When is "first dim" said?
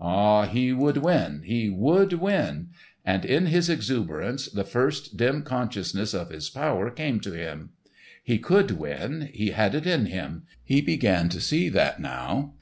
4.64-5.42